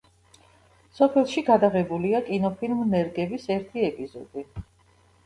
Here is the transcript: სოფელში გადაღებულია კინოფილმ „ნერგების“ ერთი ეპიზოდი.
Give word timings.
სოფელში 0.99 1.43
გადაღებულია 1.49 2.21
კინოფილმ 2.29 2.81
„ნერგების“ 2.95 3.47
ერთი 3.57 3.85
ეპიზოდი. 3.89 4.45